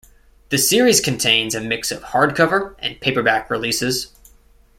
The 0.49 0.57
series 0.57 0.99
contains 0.99 1.53
a 1.53 1.61
mix 1.61 1.91
of 1.91 2.01
hardcover 2.01 2.73
and 2.79 2.99
paperback 2.99 3.51
releases. 3.51 4.11